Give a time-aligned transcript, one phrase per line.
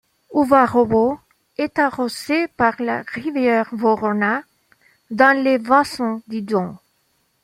[0.31, 1.19] Ouvarovo
[1.59, 4.41] est arrosée par la rivière Vorona,
[5.11, 6.75] dans le bassin du Don.